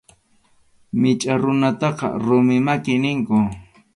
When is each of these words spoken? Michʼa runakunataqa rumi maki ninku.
Michʼa 1.01 1.33
runakunataqa 1.41 2.05
rumi 2.23 2.55
maki 2.65 2.93
ninku. 3.03 3.37